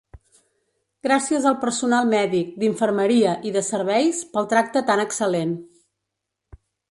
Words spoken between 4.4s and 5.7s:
tracte tan excel·lent.